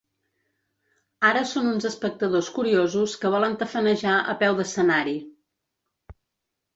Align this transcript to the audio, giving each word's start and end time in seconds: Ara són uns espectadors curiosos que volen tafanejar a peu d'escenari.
Ara 1.27 1.41
són 1.49 1.67
uns 1.71 1.83
espectadors 1.89 2.49
curiosos 2.55 3.13
que 3.25 3.31
volen 3.35 3.57
tafanejar 3.65 4.15
a 4.33 4.35
peu 4.45 4.57
d'escenari. 4.61 5.15